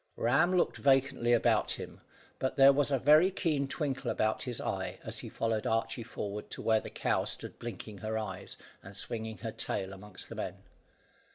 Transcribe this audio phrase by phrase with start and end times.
[0.15, 2.01] Ram looked vacantly about him,
[2.39, 6.49] but there was a very keen twinkle about his eyes, as he followed Archy forward
[6.49, 10.63] to where the cow stood blinking her eyes, and swinging her tail amongst the men.